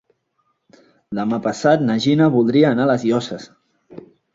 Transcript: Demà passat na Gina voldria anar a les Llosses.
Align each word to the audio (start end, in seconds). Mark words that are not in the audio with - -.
Demà 1.21 1.39
passat 1.49 1.85
na 1.91 2.01
Gina 2.09 2.33
voldria 2.41 2.75
anar 2.77 2.91
a 2.91 2.95
les 2.95 3.11
Llosses. 3.15 3.51